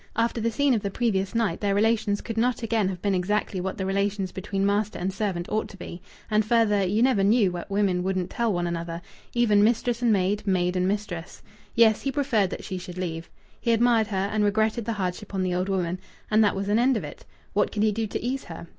[0.15, 3.61] After the scene of the previous night, their relations could not again have been exactly
[3.61, 6.01] what the relations between master and servant ought to be.
[6.31, 9.03] And further, "you never knew what women wouldn't tell one another,"
[9.35, 11.43] even mistress and maid, maid and mistress.
[11.75, 13.29] Yes, he preferred that she should leave.
[13.59, 15.99] He admired her and regretted the hardship on the old woman
[16.31, 17.23] and that was an end of it!
[17.53, 18.65] What could he do to ease her?